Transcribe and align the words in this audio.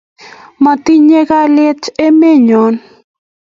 Miten 0.63 1.09
kalyet 1.29 1.83
emet 2.05 2.39
nyon 2.47 2.75